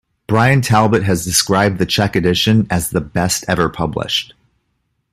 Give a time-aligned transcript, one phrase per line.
[0.25, 4.33] Bryan Talbot has described the Czech edition as "the best ever published".